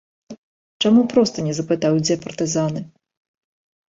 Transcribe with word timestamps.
Чаму 0.85 1.03
проста 1.11 1.37
не 1.47 1.53
запытаў, 1.57 1.99
дзе 2.07 2.15
партызаны? 2.23 2.81